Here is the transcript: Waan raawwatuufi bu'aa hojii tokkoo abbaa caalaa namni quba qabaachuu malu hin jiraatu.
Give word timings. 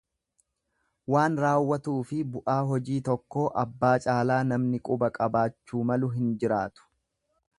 Waan 1.15 1.35
raawwatuufi 1.43 2.21
bu'aa 2.37 2.55
hojii 2.71 2.97
tokkoo 3.09 3.45
abbaa 3.65 3.93
caalaa 4.07 4.41
namni 4.55 4.81
quba 4.89 5.13
qabaachuu 5.19 5.85
malu 5.91 6.13
hin 6.17 6.33
jiraatu. 6.45 6.91